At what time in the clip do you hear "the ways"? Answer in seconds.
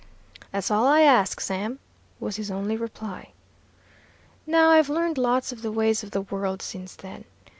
5.61-6.01